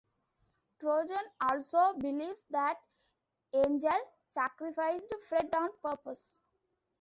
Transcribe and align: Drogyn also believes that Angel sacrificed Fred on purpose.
Drogyn 0.79 1.25
also 1.47 1.93
believes 1.99 2.43
that 2.49 2.77
Angel 3.53 4.01
sacrificed 4.25 5.13
Fred 5.29 5.53
on 5.53 5.69
purpose. 5.83 6.39